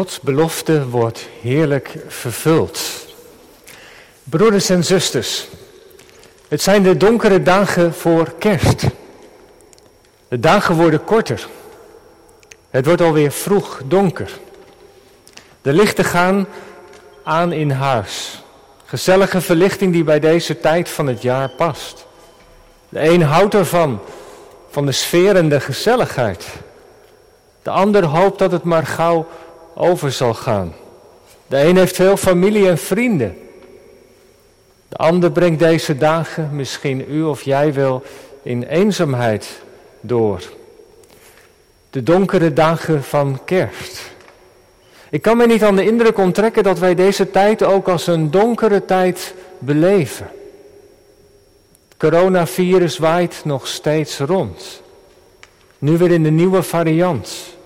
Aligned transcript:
Gods 0.00 0.20
belofte 0.20 0.88
wordt 0.88 1.28
heerlijk 1.40 1.96
vervuld. 2.08 2.80
Broeders 4.22 4.68
en 4.70 4.84
zusters, 4.84 5.48
het 6.48 6.62
zijn 6.62 6.82
de 6.82 6.96
donkere 6.96 7.42
dagen 7.42 7.94
voor 7.94 8.34
kerst. 8.38 8.86
De 10.28 10.40
dagen 10.40 10.74
worden 10.74 11.04
korter. 11.04 11.46
Het 12.70 12.86
wordt 12.86 13.00
alweer 13.00 13.32
vroeg 13.32 13.80
donker. 13.84 14.30
De 15.62 15.72
lichten 15.72 16.04
gaan 16.04 16.46
aan 17.24 17.52
in 17.52 17.70
huis. 17.70 18.44
Gezellige 18.84 19.40
verlichting 19.40 19.92
die 19.92 20.04
bij 20.04 20.20
deze 20.20 20.60
tijd 20.60 20.88
van 20.88 21.06
het 21.06 21.22
jaar 21.22 21.48
past. 21.48 22.06
De 22.88 23.08
een 23.08 23.22
houdt 23.22 23.54
ervan, 23.54 24.00
van 24.70 24.86
de 24.86 24.92
sfeer 24.92 25.36
en 25.36 25.48
de 25.48 25.60
gezelligheid. 25.60 26.46
De 27.62 27.70
ander 27.70 28.04
hoopt 28.04 28.38
dat 28.38 28.52
het 28.52 28.64
maar 28.64 28.86
gauw 28.86 29.26
over 29.74 30.12
zal 30.12 30.34
gaan. 30.34 30.74
De 31.46 31.62
een 31.64 31.76
heeft 31.76 31.96
veel 31.96 32.16
familie 32.16 32.68
en 32.68 32.78
vrienden. 32.78 33.38
De 34.88 34.96
ander 34.96 35.32
brengt 35.32 35.58
deze 35.58 35.96
dagen, 35.96 36.48
misschien 36.52 37.04
u 37.08 37.22
of 37.22 37.42
jij 37.42 37.74
wel, 37.74 38.02
in 38.42 38.62
eenzaamheid 38.62 39.62
door. 40.00 40.42
De 41.90 42.02
donkere 42.02 42.52
dagen 42.52 43.02
van 43.04 43.40
kerst. 43.44 44.10
Ik 45.10 45.22
kan 45.22 45.36
me 45.36 45.46
niet 45.46 45.62
aan 45.62 45.76
de 45.76 45.84
indruk 45.84 46.18
onttrekken 46.18 46.62
dat 46.62 46.78
wij 46.78 46.94
deze 46.94 47.30
tijd 47.30 47.62
ook 47.62 47.88
als 47.88 48.06
een 48.06 48.30
donkere 48.30 48.84
tijd 48.84 49.34
beleven. 49.58 50.30
Het 51.88 51.96
coronavirus 51.98 52.98
waait 52.98 53.40
nog 53.44 53.66
steeds 53.66 54.18
rond. 54.18 54.82
Nu 55.78 55.96
weer 55.96 56.10
in 56.10 56.22
de 56.22 56.30
nieuwe 56.30 56.62
variant. 56.62 57.58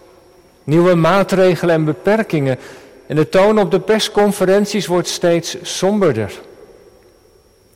Nieuwe 0.64 0.94
maatregelen 0.94 1.74
en 1.74 1.84
beperkingen. 1.84 2.58
En 3.06 3.16
de 3.16 3.28
toon 3.28 3.58
op 3.58 3.70
de 3.70 3.80
persconferenties 3.80 4.86
wordt 4.86 5.08
steeds 5.08 5.56
somberder. 5.62 6.40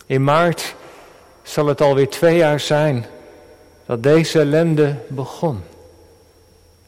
In 0.06 0.25
maart 0.25 0.75
zal 1.42 1.67
het 1.67 1.80
alweer 1.80 2.08
twee 2.08 2.36
jaar 2.36 2.61
zijn 2.61 3.06
dat 3.86 4.03
deze 4.03 4.41
ellende 4.41 4.97
begon. 5.08 5.62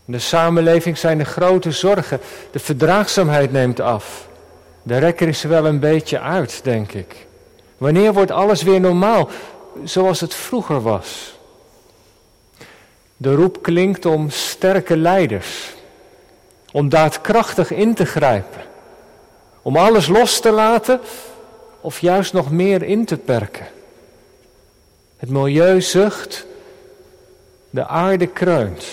In 0.05 0.13
de 0.13 0.19
samenleving 0.19 0.99
zijn 0.99 1.21
er 1.21 1.27
grote 1.27 1.71
zorgen. 1.71 2.21
De 2.51 2.59
verdraagzaamheid 2.59 3.53
neemt 3.53 3.81
af. 3.81 4.29
De 4.83 4.99
rekker 4.99 5.29
is 5.29 5.43
wel 5.43 5.67
een 5.67 5.81
beetje 5.81 6.21
uit, 6.21 6.61
denk 6.63 6.93
ik. 6.93 7.27
Wanneer 7.79 8.13
wordt 8.13 8.31
alles 8.31 8.63
weer 8.63 8.81
normaal, 8.81 9.29
zoals 9.85 10.21
het 10.21 10.35
vroeger 10.35 10.83
was? 10.83 11.39
De 13.17 13.35
roep 13.35 13.63
klinkt 13.63 14.07
om 14.07 14.31
sterke 14.31 14.97
leiders, 14.97 15.75
om 16.73 16.89
daadkrachtig 16.89 17.71
in 17.71 17.95
te 17.95 18.05
grijpen, 18.05 18.63
om 19.63 19.77
alles 19.77 20.07
los 20.07 20.41
te 20.41 20.51
laten 20.51 21.01
of 21.81 22.01
juist 22.01 22.33
nog 22.33 22.51
meer 22.51 22.83
in 22.83 23.05
te 23.05 23.17
perken. 23.17 23.67
Het 25.17 25.29
milieu 25.29 25.81
zucht, 25.81 26.47
de 27.71 27.87
aarde 27.87 28.27
kreunt 28.27 28.85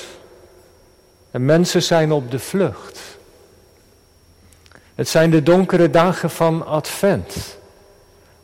en 1.32 1.46
mensen 1.46 1.84
zijn 1.84 2.12
op 2.12 2.32
de 2.32 2.40
vlucht. 2.40 3.00
Het 4.96 5.08
zijn 5.08 5.30
de 5.30 5.44
donkere 5.44 5.90
dagen 5.90 6.30
van 6.30 6.66
Advent. 6.66 7.58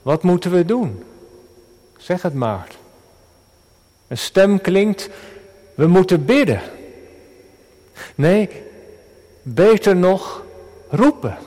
Wat 0.02 0.24
moeten 0.24 0.52
we 0.52 0.66
doen? 0.66 1.04
Zeg 1.98 2.22
het 2.22 2.34
maar. 2.34 2.68
Een 4.08 4.18
stem 4.18 4.62
klinkt, 4.62 5.10
we 5.76 5.88
moeten 5.88 6.26
bidden. 6.26 6.62
Nee, 8.16 8.50
beter 9.44 9.96
nog 9.96 10.44
roepen. 10.90 11.38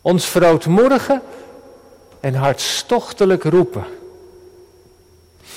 Ons 0.00 0.26
verootmoedigen 0.26 1.22
en 2.20 2.34
hartstochtelijk 2.34 3.42
roepen. 3.42 3.84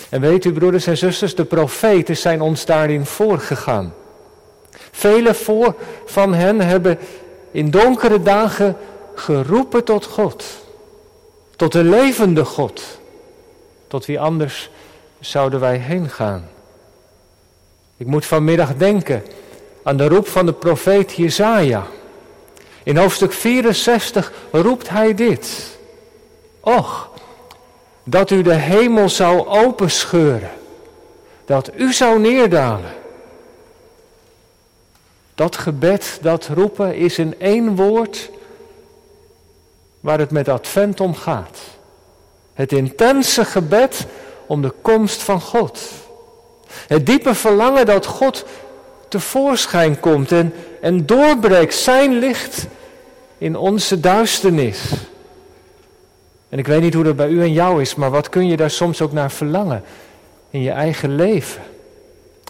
En 0.10 0.22
weet 0.22 0.46
u, 0.46 0.54
broeders 0.54 0.88
en 0.88 0.98
zusters, 0.98 1.36
de 1.36 1.46
profeten 1.46 2.18
zijn 2.18 2.42
ons 2.42 2.66
daarin 2.66 3.06
voorgegaan. 3.06 3.94
Vele 4.92 5.34
voor 5.34 5.76
van 6.06 6.34
hen 6.34 6.60
hebben 6.62 7.00
in 7.52 7.72
donkere 7.72 8.22
dagen 8.22 8.78
geroepen 9.16 9.84
tot 9.84 10.06
God. 10.06 10.46
Tot 11.56 11.72
de 11.72 11.84
levende 11.84 12.46
God. 12.46 13.00
Tot 13.88 14.06
wie 14.06 14.20
anders 14.20 14.70
zouden 15.20 15.60
wij 15.60 15.78
heen 15.78 16.10
gaan? 16.10 16.50
Ik 17.98 18.08
moet 18.08 18.26
vanmiddag 18.26 18.76
denken 18.76 19.24
aan 19.84 19.98
de 19.98 20.08
roep 20.08 20.28
van 20.28 20.46
de 20.46 20.54
profeet 20.54 21.12
Jezaja. 21.12 21.88
In 22.84 22.98
hoofdstuk 22.98 23.34
64 23.34 24.32
roept 24.52 24.90
hij 24.90 25.14
dit. 25.14 25.78
Och, 26.60 27.10
dat 28.04 28.30
u 28.30 28.42
de 28.42 28.54
hemel 28.54 29.10
zou 29.10 29.48
openscheuren, 29.48 30.52
dat 31.46 31.72
u 31.76 31.94
zou 31.94 32.20
neerdalen. 32.20 32.94
Dat 35.36 35.58
gebed, 35.58 36.18
dat 36.22 36.48
roepen 36.54 36.96
is 36.96 37.18
in 37.18 37.40
één 37.40 37.76
woord 37.76 38.30
waar 40.00 40.20
het 40.20 40.32
met 40.32 40.50
Advent 40.50 41.00
om 41.00 41.16
gaat. 41.16 41.60
Het 42.54 42.72
intense 42.72 43.46
gebed 43.46 44.06
om 44.46 44.62
de 44.62 44.74
komst 44.82 45.22
van 45.22 45.42
God. 45.42 45.82
Het 46.88 47.06
diepe 47.06 47.36
verlangen 47.36 47.86
dat 47.86 48.06
God 48.06 48.46
tevoorschijn 49.12 50.00
komt 50.00 50.32
en, 50.32 50.54
en 50.82 51.06
doorbreekt 51.06 51.74
zijn 51.74 52.20
licht 52.20 52.68
in 53.38 53.56
onze 53.56 54.00
duisternis. 54.00 54.92
En 56.50 56.60
ik 56.60 56.68
weet 56.68 56.82
niet 56.82 56.94
hoe 56.94 57.04
dat 57.04 57.16
bij 57.16 57.28
u 57.28 57.42
en 57.42 57.54
jou 57.54 57.82
is, 57.82 57.96
maar 57.96 58.12
wat 58.12 58.30
kun 58.30 58.48
je 58.48 58.58
daar 58.58 58.70
soms 58.70 59.02
ook 59.02 59.12
naar 59.12 59.32
verlangen 59.32 59.84
in 60.50 60.62
je 60.62 60.72
eigen 60.72 61.16
leven? 61.16 61.62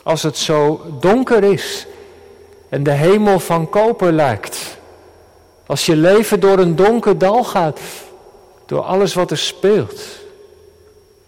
Als 0.03 0.23
het 0.23 0.37
zo 0.37 0.85
donker 0.99 1.43
is 1.43 1.87
en 2.69 2.83
de 2.83 2.91
hemel 2.91 3.39
van 3.39 3.69
koper 3.69 4.11
lijkt. 4.11 4.77
Als 5.65 5.85
je 5.85 5.95
leven 5.95 6.39
door 6.39 6.59
een 6.59 6.75
donker 6.75 7.17
dal 7.17 7.43
gaat, 7.43 7.79
door 8.65 8.81
alles 8.81 9.13
wat 9.13 9.31
er 9.31 9.37
speelt. 9.37 10.01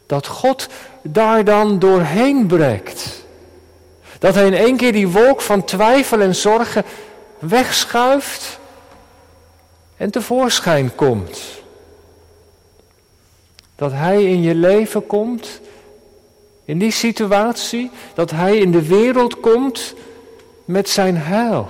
Dat 0.06 0.28
God 0.28 0.68
daar 1.02 1.44
dan 1.44 1.80
doorheen 1.80 2.48
breekt. 2.48 3.23
Dat 4.24 4.36
hij 4.36 4.46
in 4.46 4.54
één 4.54 4.78
keer 4.78 4.92
die 4.92 5.08
wolk 5.08 5.42
van 5.42 5.64
twijfel 5.64 6.20
en 6.20 6.36
zorgen 6.36 6.84
wegschuift 7.40 8.60
en 9.98 10.12
tevoorschijn 10.12 10.96
komt. 10.96 11.42
Dat 13.76 13.92
hij 13.92 14.24
in 14.24 14.42
je 14.42 14.56
leven 14.56 15.06
komt, 15.08 15.62
in 16.66 16.78
die 16.78 16.92
situatie, 16.92 17.92
dat 18.14 18.32
hij 18.32 18.58
in 18.58 18.72
de 18.72 18.88
wereld 18.88 19.40
komt 19.40 19.94
met 20.66 20.90
zijn 20.90 21.18
heil. 21.18 21.70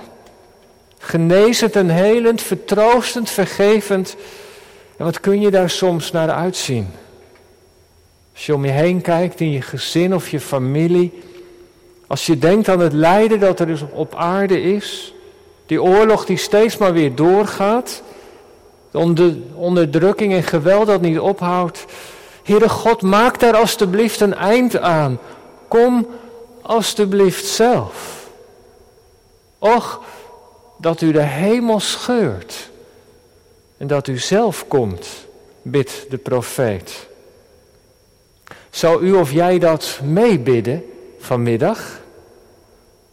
Genezend 0.98 1.76
en 1.76 1.88
helend, 1.88 2.42
vertroostend, 2.42 3.30
vergevend. 3.30 4.16
En 4.96 5.04
wat 5.04 5.20
kun 5.20 5.40
je 5.40 5.50
daar 5.50 5.70
soms 5.70 6.10
naar 6.10 6.30
uitzien? 6.30 6.88
Als 8.32 8.46
je 8.46 8.54
om 8.54 8.64
je 8.64 8.70
heen 8.70 9.00
kijkt 9.00 9.40
in 9.40 9.50
je 9.50 9.62
gezin 9.62 10.14
of 10.14 10.28
je 10.28 10.40
familie. 10.40 11.22
Als 12.06 12.26
je 12.26 12.38
denkt 12.38 12.68
aan 12.68 12.80
het 12.80 12.92
lijden 12.92 13.40
dat 13.40 13.60
er 13.60 13.66
dus 13.66 13.82
op 13.92 14.14
aarde 14.14 14.62
is. 14.62 15.14
Die 15.66 15.82
oorlog 15.82 16.26
die 16.26 16.36
steeds 16.36 16.76
maar 16.76 16.92
weer 16.92 17.14
doorgaat. 17.14 18.02
De 18.90 19.42
onderdrukking 19.54 20.32
en 20.32 20.42
geweld 20.42 20.86
dat 20.86 21.00
niet 21.00 21.18
ophoudt. 21.18 21.84
Heere 22.42 22.68
God, 22.68 23.02
maak 23.02 23.40
daar 23.40 23.56
alstublieft 23.56 24.20
een 24.20 24.34
eind 24.34 24.78
aan. 24.78 25.18
Kom 25.68 26.06
alstublieft 26.62 27.46
zelf. 27.46 28.28
Och, 29.58 30.00
dat 30.76 31.00
u 31.00 31.12
de 31.12 31.22
hemel 31.22 31.80
scheurt. 31.80 32.70
En 33.76 33.86
dat 33.86 34.08
u 34.08 34.18
zelf 34.18 34.68
komt, 34.68 35.08
bidt 35.62 36.06
de 36.10 36.16
profeet. 36.16 37.06
Zou 38.70 39.04
u 39.04 39.12
of 39.12 39.32
jij 39.32 39.58
dat 39.58 40.00
meebidden 40.02 40.84
vanmiddag? 41.24 42.00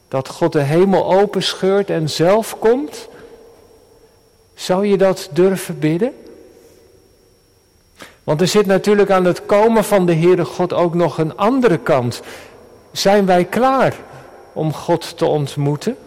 Dat 0.07 0.27
God 0.27 0.51
de 0.51 0.61
hemel 0.61 1.13
openscheurt 1.13 1.89
en 1.89 2.09
zelf 2.09 2.59
komt? 2.59 3.07
Zou 4.53 4.85
je 4.85 4.97
dat 4.97 5.29
durven 5.31 5.79
bidden? 5.79 6.13
Want 8.23 8.41
er 8.41 8.47
zit 8.47 8.65
natuurlijk 8.65 9.09
aan 9.09 9.25
het 9.25 9.45
komen 9.45 9.83
van 9.83 10.05
de 10.05 10.15
Heere 10.15 10.45
God 10.45 10.73
ook 10.73 10.93
nog 10.93 11.17
een 11.17 11.37
andere 11.37 11.77
kant. 11.77 12.21
Zijn 12.91 13.25
wij 13.25 13.45
klaar 13.45 13.95
om 14.53 14.73
God 14.73 15.17
te 15.17 15.25
ontmoeten? 15.25 15.97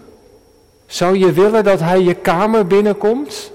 Zou 0.86 1.18
je 1.18 1.32
willen 1.32 1.64
dat 1.64 1.80
Hij 1.80 2.00
je 2.00 2.14
kamer 2.14 2.66
binnenkomt 2.66 3.52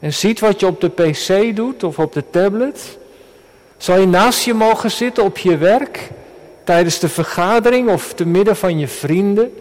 en 0.00 0.12
ziet 0.12 0.40
wat 0.40 0.60
je 0.60 0.66
op 0.66 0.80
de 0.80 0.88
pc 0.88 1.56
doet 1.56 1.84
of 1.84 1.98
op 1.98 2.12
de 2.12 2.24
tablet? 2.30 2.98
Zou 3.76 4.00
je 4.00 4.06
naast 4.06 4.44
je 4.44 4.54
mogen 4.54 4.90
zitten 4.90 5.24
op 5.24 5.38
je 5.38 5.56
werk, 5.56 6.10
tijdens 6.66 6.98
de 6.98 7.08
vergadering 7.08 7.90
of 7.90 8.12
te 8.14 8.26
midden 8.26 8.56
van 8.56 8.78
je 8.78 8.88
vrienden? 8.88 9.54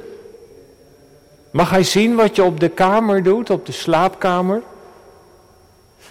Mag 1.51 1.69
hij 1.69 1.83
zien 1.83 2.15
wat 2.15 2.35
je 2.35 2.43
op 2.43 2.59
de 2.59 2.69
kamer 2.69 3.23
doet, 3.23 3.49
op 3.49 3.65
de 3.65 3.71
slaapkamer? 3.71 4.61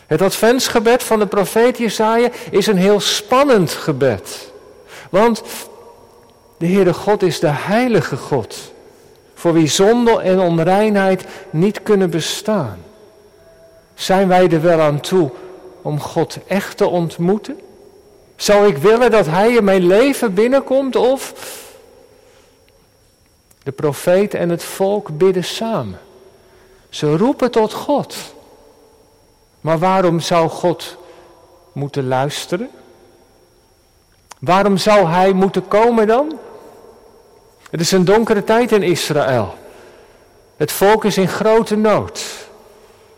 Het 0.06 0.22
adventsgebed 0.22 1.02
van 1.02 1.18
de 1.18 1.26
profeet 1.26 1.78
Jesaja 1.78 2.28
is 2.50 2.66
een 2.66 2.76
heel 2.76 3.00
spannend 3.00 3.70
gebed. 3.70 4.52
Want 5.10 5.42
de 6.58 6.66
Heere 6.66 6.94
God 6.94 7.22
is 7.22 7.40
de 7.40 7.50
heilige 7.50 8.16
God, 8.16 8.72
voor 9.34 9.52
wie 9.52 9.68
zonde 9.68 10.20
en 10.20 10.40
onreinheid 10.40 11.24
niet 11.50 11.82
kunnen 11.82 12.10
bestaan. 12.10 12.78
Zijn 13.94 14.28
wij 14.28 14.50
er 14.50 14.62
wel 14.62 14.80
aan 14.80 15.00
toe 15.00 15.30
om 15.82 16.00
God 16.00 16.38
echt 16.46 16.76
te 16.76 16.86
ontmoeten? 16.86 17.58
Zou 18.36 18.66
ik 18.68 18.76
willen 18.76 19.10
dat 19.10 19.26
Hij 19.26 19.52
in 19.52 19.64
mijn 19.64 19.86
leven 19.86 20.34
binnenkomt 20.34 20.96
of 20.96 21.32
de 23.62 23.72
profeet 23.72 24.34
en 24.34 24.48
het 24.48 24.64
volk 24.64 25.18
bidden 25.18 25.44
samen. 25.44 26.00
Ze 26.88 27.16
roepen 27.16 27.50
tot 27.50 27.72
God. 27.72 28.16
Maar 29.60 29.78
waarom 29.78 30.20
zou 30.20 30.48
God 30.48 30.96
moeten 31.72 32.08
luisteren? 32.08 32.70
Waarom 34.38 34.76
zou 34.76 35.06
Hij 35.06 35.32
moeten 35.32 35.68
komen 35.68 36.06
dan? 36.06 36.38
Het 37.70 37.80
is 37.80 37.92
een 37.92 38.04
donkere 38.04 38.44
tijd 38.44 38.72
in 38.72 38.82
Israël. 38.82 39.54
Het 40.56 40.72
volk 40.72 41.04
is 41.04 41.16
in 41.16 41.28
grote 41.28 41.76
nood. 41.76 42.24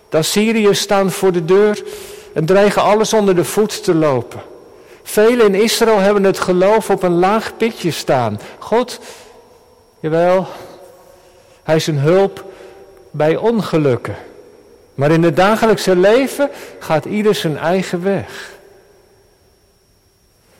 De 0.08 0.16
Assyriërs 0.16 0.80
staan 0.80 1.10
voor 1.10 1.32
de 1.32 1.44
deur 1.44 1.84
en 2.34 2.46
dreigen 2.46 2.82
alles 2.82 3.12
onder 3.12 3.34
de 3.34 3.44
voet 3.44 3.84
te 3.84 3.94
lopen. 3.94 4.40
Velen 5.08 5.46
in 5.46 5.62
Israël 5.62 5.98
hebben 5.98 6.24
het 6.24 6.38
geloof 6.38 6.90
op 6.90 7.02
een 7.02 7.18
laag 7.18 7.56
pitje 7.56 7.90
staan. 7.90 8.40
God, 8.58 9.00
jawel, 10.00 10.46
hij 11.62 11.76
is 11.76 11.86
een 11.86 11.98
hulp 11.98 12.44
bij 13.10 13.36
ongelukken. 13.36 14.16
Maar 14.94 15.10
in 15.10 15.22
het 15.22 15.36
dagelijkse 15.36 15.96
leven 15.96 16.50
gaat 16.78 17.04
ieder 17.04 17.34
zijn 17.34 17.56
eigen 17.56 18.02
weg. 18.02 18.58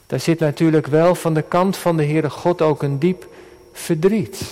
Daar 0.06 0.20
zit 0.20 0.38
natuurlijk 0.38 0.86
wel 0.86 1.14
van 1.14 1.34
de 1.34 1.42
kant 1.42 1.76
van 1.76 1.96
de 1.96 2.04
Heere 2.04 2.30
God 2.30 2.62
ook 2.62 2.82
een 2.82 2.98
diep 2.98 3.26
verdriet. 3.72 4.42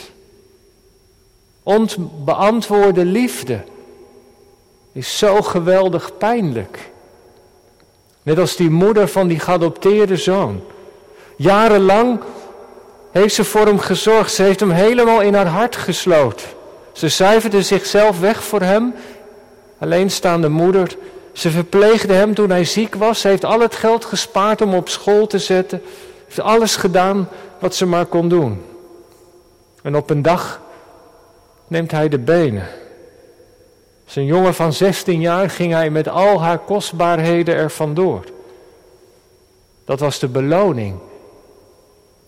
Onbeantwoorde 1.62 3.04
liefde 3.04 3.64
is 4.92 5.18
zo 5.18 5.42
geweldig 5.42 6.16
pijnlijk. 6.18 6.92
Net 8.24 8.38
als 8.38 8.56
die 8.56 8.70
moeder 8.70 9.08
van 9.08 9.28
die 9.28 9.38
geadopteerde 9.38 10.16
zoon. 10.16 10.62
Jarenlang 11.36 12.20
heeft 13.10 13.34
ze 13.34 13.44
voor 13.44 13.66
hem 13.66 13.78
gezorgd. 13.78 14.32
Ze 14.32 14.42
heeft 14.42 14.60
hem 14.60 14.70
helemaal 14.70 15.20
in 15.20 15.34
haar 15.34 15.46
hart 15.46 15.76
gesloten. 15.76 16.46
Ze 16.92 17.08
zuiverde 17.08 17.62
zichzelf 17.62 18.20
weg 18.20 18.44
voor 18.44 18.60
hem. 18.60 18.94
Alleenstaande 19.78 20.48
moeder. 20.48 20.96
Ze 21.32 21.50
verpleegde 21.50 22.12
hem 22.12 22.34
toen 22.34 22.50
hij 22.50 22.64
ziek 22.64 22.94
was. 22.94 23.20
Ze 23.20 23.28
heeft 23.28 23.44
al 23.44 23.60
het 23.60 23.74
geld 23.74 24.04
gespaard 24.04 24.62
om 24.62 24.74
op 24.74 24.88
school 24.88 25.26
te 25.26 25.38
zetten. 25.38 25.82
Heeft 26.24 26.40
alles 26.40 26.76
gedaan 26.76 27.28
wat 27.58 27.74
ze 27.74 27.86
maar 27.86 28.06
kon 28.06 28.28
doen. 28.28 28.62
En 29.82 29.96
op 29.96 30.10
een 30.10 30.22
dag 30.22 30.60
neemt 31.66 31.90
hij 31.90 32.08
de 32.08 32.18
benen. 32.18 32.68
Zijn 34.06 34.26
jongen 34.26 34.54
van 34.54 34.72
16 34.72 35.20
jaar 35.20 35.50
ging 35.50 35.72
hij 35.72 35.90
met 35.90 36.08
al 36.08 36.42
haar 36.42 36.58
kostbaarheden 36.58 37.54
er 37.54 37.70
vandoor. 37.70 38.24
Dat 39.84 40.00
was 40.00 40.18
de 40.18 40.28
beloning 40.28 40.98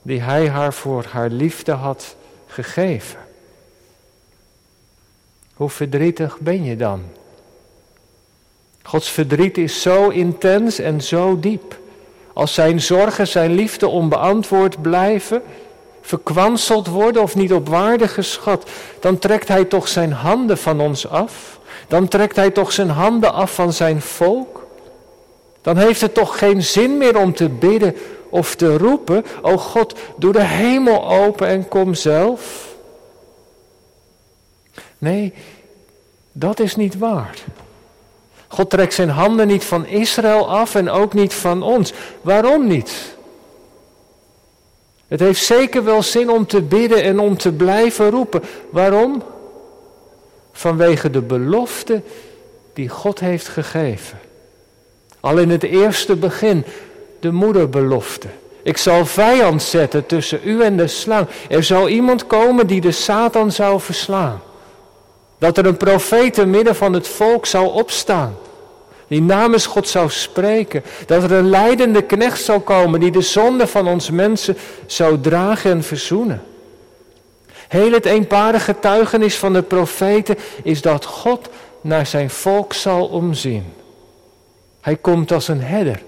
die 0.03 0.21
hij 0.21 0.49
haar 0.49 0.73
voor 0.73 1.05
haar 1.11 1.31
liefde 1.31 1.73
had 1.73 2.17
gegeven. 2.47 3.19
Hoe 5.55 5.71
verdrietig 5.71 6.39
ben 6.39 6.65
je 6.65 6.77
dan? 6.77 7.03
Gods 8.83 9.11
verdriet 9.11 9.59
is 9.59 9.83
zo 9.83 10.09
intens 10.09 10.79
en 10.79 11.01
zo 11.03 11.41
diep. 11.41 11.79
Als 12.33 12.55
zijn 12.55 12.81
zorgen, 12.81 13.29
zijn 13.29 13.51
liefde 13.51 13.89
onbeantwoord 13.89 14.83
blijven, 14.83 15.43
verkwanseld 16.07 16.87
worden 16.87 17.23
of 17.23 17.35
niet 17.35 17.53
op 17.53 17.69
waarde 17.69 18.09
geschat, 18.09 18.71
dan 19.01 19.19
trekt 19.19 19.49
hij 19.49 19.65
toch 19.65 19.89
zijn 19.89 20.13
handen 20.13 20.59
van 20.59 20.81
ons 20.81 21.09
af. 21.09 21.59
Dan 21.89 22.09
trekt 22.09 22.37
hij 22.37 22.51
toch 22.51 22.73
zijn 22.73 22.91
handen 22.91 23.33
af 23.33 23.55
van 23.55 23.73
zijn 23.73 24.01
volk. 24.01 24.67
Dan 25.63 25.77
heeft 25.77 26.01
het 26.01 26.15
toch 26.15 26.39
geen 26.39 26.63
zin 26.63 26.99
meer 26.99 27.19
om 27.19 27.35
te 27.35 27.49
bidden 27.49 27.97
of 28.29 28.55
te 28.55 28.77
roepen, 28.79 29.25
o 29.43 29.57
God, 29.57 29.99
doe 30.17 30.33
de 30.33 30.45
hemel 30.45 31.09
open 31.09 31.47
en 31.47 31.69
kom 31.69 31.95
zelf. 31.95 32.75
Nee, 34.99 35.35
dat 36.33 36.61
is 36.61 36.77
niet 36.77 36.99
waar. 36.99 37.39
God 38.49 38.71
trekt 38.71 38.95
zijn 38.95 39.11
handen 39.11 39.47
niet 39.47 39.65
van 39.65 39.87
Israël 39.87 40.49
af 40.49 40.75
en 40.75 40.91
ook 40.91 41.15
niet 41.15 41.35
van 41.35 41.63
ons. 41.63 41.93
Waarom 42.21 42.67
niet? 42.67 43.16
Het 45.09 45.21
heeft 45.21 45.45
zeker 45.45 45.85
wel 45.85 46.03
zin 46.03 46.31
om 46.31 46.47
te 46.47 46.63
bidden 46.63 47.03
en 47.03 47.19
om 47.19 47.37
te 47.37 47.53
blijven 47.53 48.11
roepen. 48.11 48.43
Waarom? 48.71 49.23
Vanwege 50.53 51.11
de 51.11 51.23
belofte 51.23 52.03
die 52.73 52.89
God 52.89 53.21
heeft 53.21 53.49
gegeven. 53.49 54.19
Al 55.21 55.39
in 55.39 55.51
het 55.51 55.63
eerste 55.63 56.17
begin, 56.17 56.65
de 57.21 57.33
moederbelofte. 57.33 58.29
Ik 58.63 58.77
zal 58.77 59.07
vijand 59.07 59.63
zetten 59.63 60.07
tussen 60.07 60.41
u 60.45 60.63
en 60.63 60.77
de 60.77 60.87
slang. 60.87 61.27
Er 61.49 61.65
zou 61.65 61.89
iemand 61.89 62.27
komen 62.27 62.67
die 62.67 62.81
de 62.81 62.93
Satan 62.93 63.53
zou 63.53 63.81
verslaan. 63.81 64.41
Dat 65.39 65.59
er 65.59 65.67
een 65.67 65.77
profeet 65.77 66.35
te 66.35 66.47
midden 66.47 66.77
van 66.77 66.93
het 66.93 67.09
volk 67.09 67.47
zou 67.47 67.73
opstaan. 67.73 68.37
Die 69.09 69.23
namens 69.23 69.67
God 69.67 69.89
zou 69.89 70.11
spreken. 70.11 70.83
Dat 71.07 71.23
er 71.23 71.33
een 71.33 71.49
leidende 71.49 72.03
knecht 72.03 72.43
zou 72.43 72.61
komen 72.61 73.01
die 73.01 73.11
de 73.11 73.21
zonde 73.21 73.67
van 73.67 73.89
ons 73.89 74.11
mensen 74.11 74.57
zou 74.87 75.21
dragen 75.21 75.71
en 75.71 75.83
verzoenen. 75.83 76.43
Heel 77.69 77.93
het 77.93 78.05
eenparige 78.05 78.65
getuigenis 78.65 79.37
van 79.37 79.53
de 79.53 79.63
profeten 79.63 80.37
is 80.63 80.83
dat 80.83 81.05
God 81.05 81.49
naar 81.81 82.07
zijn 82.07 82.31
volk 82.31 82.73
zal 82.73 83.07
omzien. 83.07 83.73
Hij 84.81 84.97
komt 84.97 85.33
als 85.33 85.49
een 85.49 85.63
herder 85.63 86.03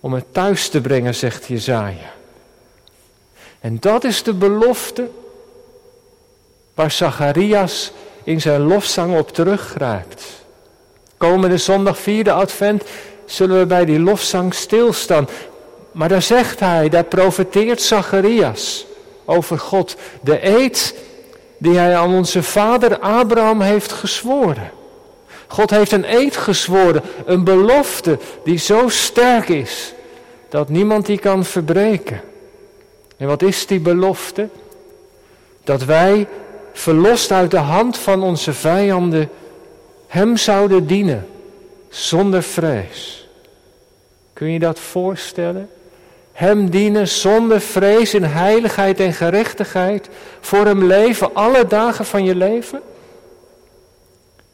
om 0.00 0.12
het 0.12 0.24
thuis 0.32 0.68
te 0.68 0.80
brengen, 0.80 1.14
zegt 1.14 1.46
Jezaja. 1.46 2.12
En 3.60 3.76
dat 3.80 4.04
is 4.04 4.22
de 4.22 4.34
belofte 4.34 5.08
waar 6.74 6.90
Zacharias 6.90 7.92
in 8.24 8.40
zijn 8.40 8.60
lofzang 8.60 9.18
op 9.18 9.32
teruggrijpt. 9.32 10.39
Komende 11.20 11.58
zondag, 11.58 11.98
vierde 11.98 12.32
advent, 12.32 12.82
zullen 13.24 13.58
we 13.58 13.66
bij 13.66 13.84
die 13.84 13.98
lofzang 13.98 14.54
stilstaan. 14.54 15.28
Maar 15.92 16.08
daar 16.08 16.22
zegt 16.22 16.60
hij, 16.60 16.88
daar 16.88 17.04
profeteert 17.04 17.82
Zacharias 17.82 18.86
over 19.24 19.58
God. 19.58 19.96
De 20.20 20.46
eed 20.46 20.94
die 21.58 21.76
hij 21.76 21.96
aan 21.96 22.14
onze 22.14 22.42
vader 22.42 22.98
Abraham 22.98 23.60
heeft 23.60 23.92
gezworen. 23.92 24.70
God 25.46 25.70
heeft 25.70 25.92
een 25.92 26.14
eed 26.14 26.36
gezworen, 26.36 27.02
een 27.24 27.44
belofte 27.44 28.18
die 28.44 28.58
zo 28.58 28.88
sterk 28.88 29.48
is 29.48 29.92
dat 30.48 30.68
niemand 30.68 31.06
die 31.06 31.18
kan 31.18 31.44
verbreken. 31.44 32.20
En 33.16 33.26
wat 33.26 33.42
is 33.42 33.66
die 33.66 33.80
belofte? 33.80 34.48
Dat 35.64 35.84
wij, 35.84 36.28
verlost 36.72 37.32
uit 37.32 37.50
de 37.50 37.56
hand 37.56 37.98
van 37.98 38.22
onze 38.22 38.52
vijanden, 38.52 39.30
Hem 40.10 40.36
zouden 40.36 40.86
dienen 40.86 41.26
zonder 41.88 42.42
vrees. 42.42 43.28
Kun 44.32 44.50
je 44.50 44.58
dat 44.58 44.78
voorstellen? 44.78 45.70
Hem 46.32 46.70
dienen 46.70 47.08
zonder 47.08 47.60
vrees 47.60 48.14
in 48.14 48.22
heiligheid 48.22 49.00
en 49.00 49.12
gerechtigheid. 49.12 50.08
Voor 50.40 50.66
Hem 50.66 50.84
leven 50.84 51.34
alle 51.34 51.66
dagen 51.66 52.04
van 52.04 52.24
je 52.24 52.34
leven. 52.34 52.80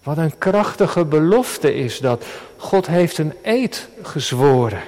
Wat 0.03 0.19
een 0.19 0.39
krachtige 0.39 1.05
belofte 1.05 1.75
is 1.75 1.99
dat. 1.99 2.25
God 2.57 2.87
heeft 2.87 3.19
een 3.19 3.33
eed 3.43 3.89
gezworen. 4.03 4.83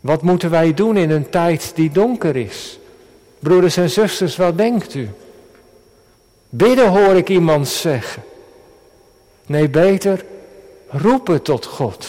Wat 0.00 0.22
moeten 0.22 0.50
wij 0.50 0.74
doen 0.74 0.96
in 0.96 1.10
een 1.10 1.30
tijd 1.30 1.72
die 1.74 1.90
donker 1.90 2.36
is? 2.36 2.78
Broeders 3.38 3.76
en 3.76 3.90
zusters, 3.90 4.36
wat 4.36 4.56
denkt 4.56 4.94
u? 4.94 5.10
Bidden 6.48 6.88
hoor 6.88 7.16
ik 7.16 7.28
iemand 7.28 7.68
zeggen. 7.68 8.22
Nee, 9.46 9.68
beter 9.68 10.24
roepen 10.88 11.42
tot 11.42 11.66
God. 11.66 12.06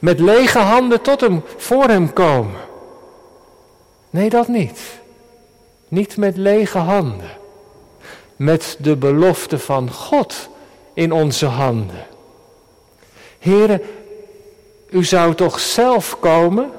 Met 0.00 0.20
lege 0.20 0.58
handen 0.58 1.00
tot 1.00 1.20
hem, 1.20 1.42
voor 1.56 1.88
hem 1.88 2.12
komen. 2.12 2.60
Nee, 4.10 4.30
dat 4.30 4.48
niet. 4.48 4.80
Niet 5.88 6.16
met 6.16 6.36
lege 6.36 6.78
handen. 6.78 7.30
Met 8.36 8.76
de 8.80 8.96
belofte 8.96 9.58
van 9.58 9.90
God 9.90 10.48
in 10.94 11.12
onze 11.12 11.46
handen. 11.46 12.06
Heren, 13.38 13.80
u 14.90 15.04
zou 15.04 15.34
toch 15.34 15.60
zelf 15.60 16.16
komen? 16.20 16.70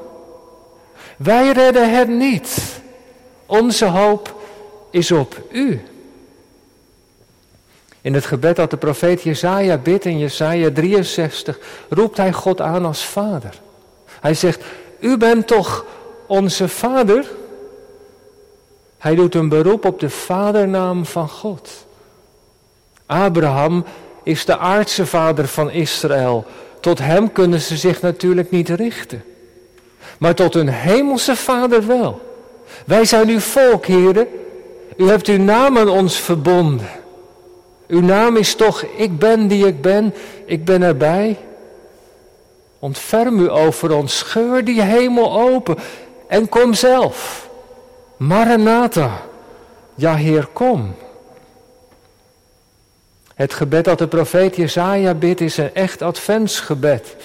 Wij 1.17 1.51
redden 1.51 1.95
het 1.95 2.07
niet. 2.07 2.81
Onze 3.45 3.85
hoop 3.85 4.35
is 4.89 5.11
op 5.11 5.41
u. 5.51 5.81
In 8.01 8.13
het 8.13 8.25
gebed 8.25 8.55
dat 8.55 8.69
de 8.69 8.77
profeet 8.77 9.21
Jezaja 9.21 9.77
bidt 9.77 10.05
in 10.05 10.17
Jezaja 10.17 10.71
63 10.71 11.59
roept 11.89 12.17
hij 12.17 12.33
God 12.33 12.61
aan 12.61 12.85
als 12.85 13.05
vader. 13.05 13.53
Hij 14.19 14.33
zegt, 14.33 14.63
u 14.99 15.17
bent 15.17 15.47
toch 15.47 15.85
onze 16.25 16.67
vader? 16.67 17.25
Hij 18.97 19.15
doet 19.15 19.35
een 19.35 19.49
beroep 19.49 19.85
op 19.85 19.99
de 19.99 20.09
vadernaam 20.09 21.05
van 21.05 21.29
God. 21.29 21.69
Abraham 23.05 23.85
is 24.23 24.45
de 24.45 24.57
aardse 24.57 25.05
vader 25.05 25.47
van 25.47 25.71
Israël. 25.71 26.45
Tot 26.79 26.99
hem 26.99 27.31
kunnen 27.31 27.61
ze 27.61 27.77
zich 27.77 28.01
natuurlijk 28.01 28.51
niet 28.51 28.69
richten. 28.69 29.23
Maar 30.19 30.35
tot 30.35 30.55
een 30.55 30.69
hemelse 30.69 31.35
vader 31.35 31.87
wel. 31.87 32.21
Wij 32.85 33.05
zijn 33.05 33.29
uw 33.29 33.39
volk, 33.39 33.85
heren. 33.85 34.27
U 34.97 35.07
hebt 35.07 35.27
uw 35.27 35.37
naam 35.37 35.77
aan 35.77 35.89
ons 35.89 36.15
verbonden. 36.15 36.89
Uw 37.89 38.01
naam 38.01 38.35
is 38.35 38.55
toch, 38.55 38.83
ik 38.83 39.19
ben 39.19 39.47
die 39.47 39.67
ik 39.67 39.81
ben, 39.81 40.13
ik 40.45 40.65
ben 40.65 40.81
erbij. 40.81 41.37
Ontferm 42.79 43.39
u 43.39 43.51
over 43.51 43.95
ons, 43.95 44.17
scheur 44.17 44.65
die 44.65 44.81
hemel 44.81 45.39
open 45.41 45.77
en 46.27 46.49
kom 46.49 46.73
zelf. 46.73 47.49
Maranatha, 48.17 49.21
ja 49.95 50.15
Heer, 50.15 50.47
kom. 50.53 50.95
Het 53.33 53.53
gebed 53.53 53.85
dat 53.85 53.97
de 53.97 54.07
profeet 54.07 54.55
Jezaja 54.55 55.13
bidt 55.13 55.41
is 55.41 55.57
een 55.57 55.73
echt 55.73 56.01
adventsgebed. 56.01 57.15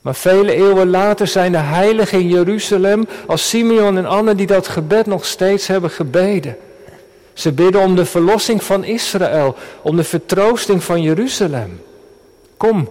Maar 0.00 0.14
vele 0.14 0.54
eeuwen 0.54 0.90
later 0.90 1.26
zijn 1.26 1.52
de 1.52 1.58
heiligen 1.58 2.18
in 2.18 2.28
Jeruzalem 2.28 3.06
als 3.26 3.48
Simeon 3.48 3.96
en 3.96 4.06
Anne 4.06 4.34
die 4.34 4.46
dat 4.46 4.68
gebed 4.68 5.06
nog 5.06 5.24
steeds 5.24 5.66
hebben 5.66 5.90
gebeden. 5.90 6.56
Ze 7.34 7.52
bidden 7.52 7.80
om 7.80 7.96
de 7.96 8.04
verlossing 8.04 8.62
van 8.62 8.84
Israël, 8.84 9.56
om 9.82 9.96
de 9.96 10.04
vertroosting 10.04 10.84
van 10.84 11.02
Jeruzalem. 11.02 11.82
Kom, 12.56 12.88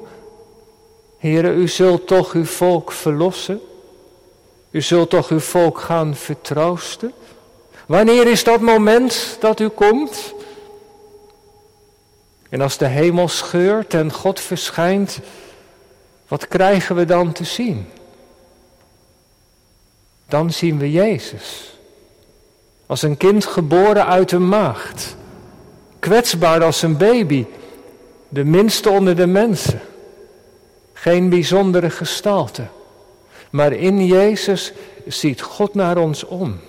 Heere, 1.17 1.53
u 1.53 1.67
zult 1.67 2.07
toch 2.07 2.33
uw 2.33 2.45
volk 2.45 2.91
verlossen? 2.91 3.61
U 4.71 4.81
zult 4.81 5.09
toch 5.09 5.29
uw 5.29 5.39
volk 5.39 5.79
gaan 5.79 6.15
vertroosten? 6.15 7.13
Wanneer 7.85 8.27
is 8.27 8.43
dat 8.43 8.61
moment 8.61 9.37
dat 9.39 9.59
u 9.59 9.67
komt? 9.67 10.33
En 12.49 12.61
als 12.61 12.77
de 12.77 12.87
hemel 12.87 13.27
scheurt 13.27 13.93
en 13.93 14.11
God 14.11 14.39
verschijnt, 14.39 15.19
wat 16.27 16.47
krijgen 16.47 16.95
we 16.95 17.05
dan 17.05 17.31
te 17.31 17.43
zien? 17.43 17.87
Dan 20.27 20.51
zien 20.51 20.77
we 20.77 20.91
Jezus. 20.91 21.77
Als 22.93 23.01
een 23.01 23.17
kind 23.17 23.45
geboren 23.45 24.05
uit 24.05 24.31
een 24.31 24.47
maagd. 24.47 25.15
Kwetsbaar 25.99 26.63
als 26.63 26.81
een 26.81 26.97
baby. 26.97 27.45
De 28.29 28.43
minste 28.43 28.89
onder 28.89 29.15
de 29.15 29.27
mensen. 29.27 29.81
Geen 30.93 31.29
bijzondere 31.29 31.89
gestalte. 31.89 32.63
Maar 33.49 33.73
in 33.73 34.05
Jezus 34.05 34.73
ziet 35.07 35.41
God 35.41 35.73
naar 35.73 35.97
ons 35.97 36.23
om. 36.23 36.59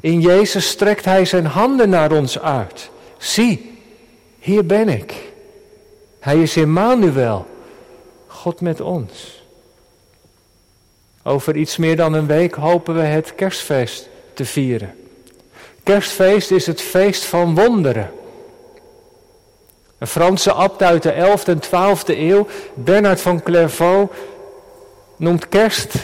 In 0.00 0.20
Jezus 0.20 0.68
strekt 0.68 1.04
Hij 1.04 1.24
zijn 1.24 1.46
handen 1.46 1.88
naar 1.88 2.12
ons 2.12 2.38
uit. 2.38 2.90
Zie, 3.18 3.78
hier 4.38 4.66
ben 4.66 4.88
ik. 4.88 5.32
Hij 6.20 6.42
is 6.42 6.56
Immanuel, 6.56 7.46
God 8.26 8.60
met 8.60 8.80
ons. 8.80 9.42
Over 11.22 11.56
iets 11.56 11.76
meer 11.76 11.96
dan 11.96 12.12
een 12.12 12.26
week 12.26 12.54
hopen 12.54 12.94
we 12.94 13.02
het 13.02 13.34
kerstfeest 13.34 14.08
te 14.34 14.44
vieren. 14.44 14.94
Kerstfeest 15.88 16.50
is 16.50 16.66
het 16.66 16.80
feest 16.80 17.24
van 17.24 17.54
wonderen. 17.54 18.10
Een 19.98 20.06
Franse 20.06 20.52
abt 20.52 20.82
uit 20.82 21.02
de 21.02 21.12
11e 21.12 21.44
en 21.44 21.60
12e 21.62 22.18
eeuw, 22.18 22.46
Bernard 22.74 23.20
van 23.20 23.42
Clairvaux, 23.42 24.12
noemt 25.16 25.48
kerst 25.48 25.94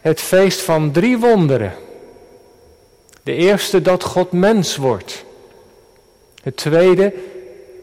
het 0.00 0.20
feest 0.20 0.60
van 0.60 0.90
drie 0.90 1.18
wonderen. 1.18 1.72
De 3.22 3.34
eerste 3.34 3.82
dat 3.82 4.04
God 4.04 4.32
mens 4.32 4.76
wordt. 4.76 5.24
Het 6.42 6.56
tweede 6.56 7.14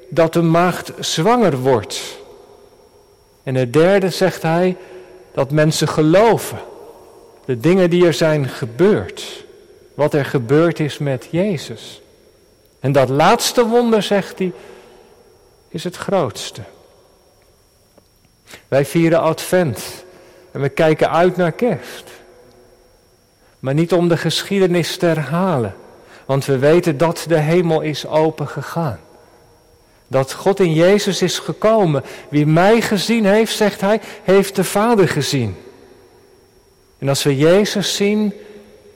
dat 0.09 0.33
de 0.33 0.41
maagd 0.41 0.91
zwanger 0.99 1.59
wordt. 1.59 2.01
En 3.43 3.55
het 3.55 3.73
derde 3.73 4.09
zegt 4.09 4.41
hij 4.41 4.77
dat 5.33 5.51
mensen 5.51 5.87
geloven. 5.87 6.59
De 7.45 7.59
dingen 7.59 7.89
die 7.89 8.05
er 8.05 8.13
zijn 8.13 8.49
gebeurd. 8.49 9.42
Wat 9.93 10.13
er 10.13 10.25
gebeurd 10.25 10.79
is 10.79 10.97
met 10.97 11.27
Jezus. 11.31 12.01
En 12.79 12.91
dat 12.91 13.09
laatste 13.09 13.65
wonder, 13.67 14.03
zegt 14.03 14.39
hij, 14.39 14.51
is 15.69 15.83
het 15.83 15.95
grootste. 15.95 16.61
Wij 18.67 18.85
vieren 18.85 19.21
Advent 19.21 20.05
en 20.51 20.61
we 20.61 20.69
kijken 20.69 21.11
uit 21.11 21.37
naar 21.37 21.51
kerst. 21.51 22.03
Maar 23.59 23.73
niet 23.73 23.93
om 23.93 24.07
de 24.07 24.17
geschiedenis 24.17 24.97
te 24.97 25.05
herhalen, 25.05 25.75
want 26.25 26.45
we 26.45 26.57
weten 26.57 26.97
dat 26.97 27.25
de 27.27 27.37
hemel 27.37 27.81
is 27.81 28.07
open 28.07 28.47
gegaan. 28.47 28.99
Dat 30.07 30.33
God 30.33 30.59
in 30.59 30.73
Jezus 30.73 31.21
is 31.21 31.39
gekomen. 31.39 32.03
Wie 32.29 32.45
mij 32.45 32.81
gezien 32.81 33.25
heeft, 33.25 33.55
zegt 33.55 33.81
hij, 33.81 34.01
heeft 34.23 34.55
de 34.55 34.63
Vader 34.63 35.07
gezien. 35.07 35.55
En 36.99 37.09
als 37.09 37.23
we 37.23 37.37
Jezus 37.37 37.95
zien, 37.95 38.33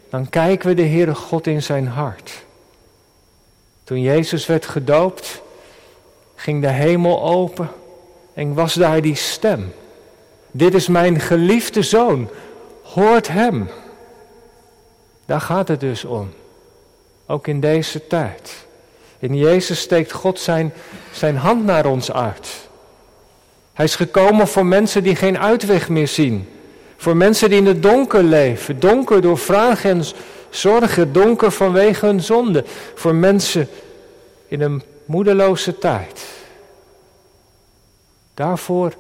dan 0.10 0.30
kijken 0.30 0.68
we 0.70 0.76
de 0.76 0.88
Heere 0.88 1.16
God 1.16 1.48
in 1.48 1.64
zijn 1.64 1.88
hart. 1.88 2.46
Toen 3.84 4.02
Jezus 4.02 4.46
werd 4.46 4.66
gedoopt, 4.66 5.42
ging 6.36 6.62
de 6.62 6.70
hemel 6.70 7.24
open 7.24 7.70
en 8.34 8.54
was 8.54 8.74
daar 8.74 9.02
die 9.02 9.16
stem. 9.16 9.74
Dit 10.52 10.74
is 10.74 10.88
mijn 10.88 11.20
geliefde 11.20 11.82
zoon, 11.82 12.30
hoort 12.84 13.28
hem. 13.28 13.70
Daar 15.26 15.42
gaat 15.42 15.68
het 15.68 15.80
dus 15.80 16.06
om, 16.06 16.34
ook 17.26 17.48
in 17.48 17.60
deze 17.60 18.08
tijd. 18.08 18.66
In 19.20 19.36
Jezus 19.36 19.80
steekt 19.80 20.12
God 20.12 20.40
zijn, 20.40 20.74
zijn 21.12 21.38
hand 21.38 21.66
naar 21.66 21.86
ons 21.86 22.12
uit. 22.12 22.48
Hij 23.74 23.86
is 23.86 23.96
gekomen 23.96 24.48
voor 24.48 24.66
mensen 24.66 25.04
die 25.04 25.16
geen 25.16 25.40
uitweg 25.40 25.90
meer 25.90 26.08
zien. 26.08 26.50
Voor 26.98 27.18
mensen 27.18 27.50
die 27.50 27.58
in 27.58 27.66
het 27.66 27.84
donker 27.84 28.24
leven. 28.24 28.80
Donker 28.80 29.22
door 29.22 29.38
vragen 29.38 29.90
en 29.90 30.04
zorgen. 30.50 31.14
Donker 31.14 31.52
vanwege 31.52 32.06
hun 32.06 32.22
zonde. 32.22 32.64
Voor 32.96 33.16
mensen 33.16 33.70
in 34.48 34.62
een 34.62 34.84
moedeloze 35.06 35.78
tijd. 35.78 36.26
Daarvoor 38.34 38.94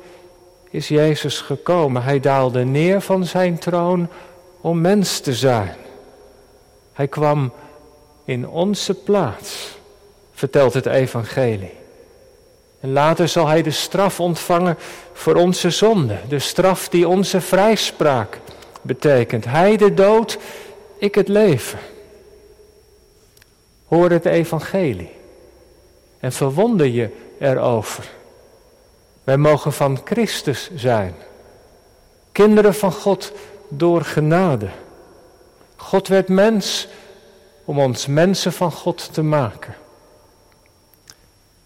is 0.69 0.87
Jezus 0.87 1.41
gekomen. 1.41 2.03
Hij 2.03 2.19
daalde 2.19 2.63
neer 2.63 3.01
van 3.01 3.25
zijn 3.25 3.57
troon 3.57 4.07
om 4.61 4.81
mens 4.81 5.19
te 5.19 5.33
zijn. 5.33 5.75
Hij 6.93 7.07
kwam 7.07 7.51
in 8.25 8.47
onze 8.47 8.93
plaats 8.93 9.75
vertelt 10.33 10.73
het 10.73 10.85
evangelie. 10.85 11.73
En 12.79 12.91
later 12.91 13.27
zal 13.27 13.47
hij 13.47 13.61
de 13.61 13.71
straf 13.71 14.19
ontvangen 14.19 14.77
voor 15.13 15.35
onze 15.35 15.69
zonde. 15.69 16.17
De 16.27 16.39
straf 16.39 16.89
die 16.89 17.07
onze 17.07 17.41
vrijspraak 17.41 18.39
betekent. 18.81 19.45
Hij 19.45 19.77
de 19.77 19.93
dood, 19.93 20.37
ik 20.97 21.15
het 21.15 21.27
leven. 21.27 21.79
Hoor 23.87 24.09
het 24.09 24.25
evangelie. 24.25 25.11
En 26.19 26.31
verwonder 26.31 26.87
je 26.87 27.09
erover. 27.39 28.09
Wij 29.23 29.37
mogen 29.37 29.73
van 29.73 30.01
Christus 30.03 30.69
zijn. 30.75 31.15
Kinderen 32.31 32.75
van 32.75 32.91
God 32.91 33.31
door 33.69 34.01
genade. 34.01 34.69
God 35.75 36.07
werd 36.07 36.27
mens 36.27 36.87
om 37.65 37.79
ons 37.79 38.05
mensen 38.05 38.53
van 38.53 38.71
God 38.71 39.13
te 39.13 39.21
maken. 39.21 39.75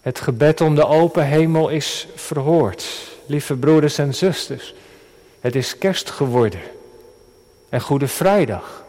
Het 0.02 0.20
gebed 0.20 0.60
om 0.60 0.74
de 0.74 0.86
open 0.86 1.26
hemel 1.26 1.68
is 1.68 2.08
verhoord. 2.14 2.86
Lieve 3.26 3.56
broeders 3.56 3.98
en 3.98 4.14
zusters, 4.14 4.74
het 5.40 5.54
is 5.54 5.78
kerst 5.78 6.10
geworden. 6.10 6.60
En 7.68 7.80
Goede 7.80 8.08
Vrijdag. 8.08 8.84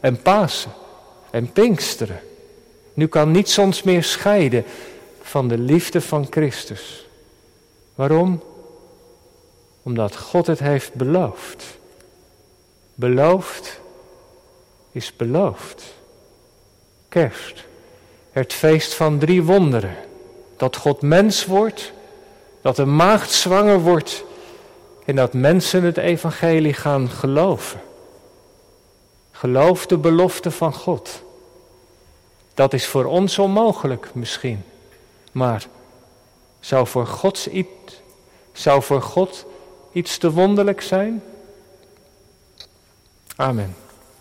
En 0.00 0.22
Pasen. 0.22 0.72
En 1.30 1.52
Pinksteren. 1.52 2.20
Nu 2.94 3.06
kan 3.06 3.30
niets 3.30 3.58
ons 3.58 3.82
meer 3.82 4.04
scheiden 4.04 4.64
van 5.22 5.48
de 5.48 5.58
liefde 5.58 6.00
van 6.00 6.26
Christus. 6.30 7.06
Waarom? 7.94 8.42
Omdat 9.82 10.16
God 10.16 10.46
het 10.46 10.58
heeft 10.58 10.94
beloofd. 10.94 11.64
Beloofd 12.94 13.80
is 14.92 15.16
beloofd. 15.16 15.94
Kerst, 17.08 17.64
het 18.30 18.52
feest 18.52 18.94
van 18.94 19.18
drie 19.18 19.42
wonderen 19.42 19.96
dat 20.58 20.76
God 20.76 21.02
mens 21.02 21.46
wordt, 21.46 21.92
dat 22.60 22.78
een 22.78 22.96
maagd 22.96 23.32
zwanger 23.32 23.80
wordt 23.80 24.24
en 25.04 25.16
dat 25.16 25.32
mensen 25.32 25.82
het 25.82 25.96
evangelie 25.96 26.72
gaan 26.72 27.08
geloven. 27.08 27.80
Geloof 29.30 29.86
de 29.86 29.98
belofte 29.98 30.50
van 30.50 30.72
God. 30.72 31.22
Dat 32.54 32.72
is 32.72 32.86
voor 32.86 33.04
ons 33.04 33.38
onmogelijk 33.38 34.10
misschien. 34.12 34.64
Maar 35.32 35.66
zou 36.60 36.86
voor, 36.86 37.06
Gods 37.06 37.48
iets, 37.48 38.00
zou 38.52 38.82
voor 38.82 39.02
God 39.02 39.44
iets 39.92 40.18
te 40.18 40.32
wonderlijk 40.32 40.80
zijn? 40.80 41.22
Amen. 43.36 43.76